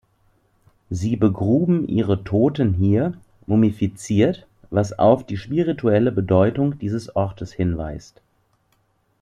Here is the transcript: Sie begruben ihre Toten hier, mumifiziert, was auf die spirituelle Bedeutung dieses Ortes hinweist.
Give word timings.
Sie 0.89 1.15
begruben 1.15 1.87
ihre 1.87 2.23
Toten 2.23 2.73
hier, 2.73 3.13
mumifiziert, 3.45 4.47
was 4.71 4.97
auf 4.97 5.27
die 5.27 5.37
spirituelle 5.37 6.11
Bedeutung 6.11 6.79
dieses 6.79 7.15
Ortes 7.15 7.53
hinweist. 7.53 8.19